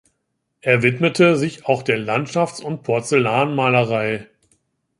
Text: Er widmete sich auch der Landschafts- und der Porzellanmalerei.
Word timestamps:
Er 0.61 0.81
widmete 0.81 1.35
sich 1.35 1.67
auch 1.67 1.83
der 1.83 1.99
Landschafts- 1.99 2.59
und 2.63 2.79
der 2.79 2.83
Porzellanmalerei. 2.85 4.25